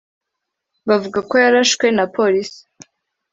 [0.87, 2.57] bavuga ko yarashwe na police